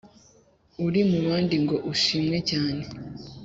[0.85, 2.83] uri mu bandi ngo ushimwe cyane